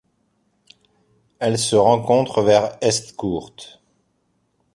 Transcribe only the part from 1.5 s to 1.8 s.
se